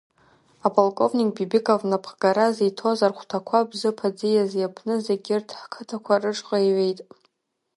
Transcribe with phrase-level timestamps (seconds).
[0.67, 6.99] Аполковник Бибиков напхгара зиҭоз архәҭақәа Бзыԥ аӡиас иаԥныз егьырҭ ҳқыҭақәа рышҟа иҩеит.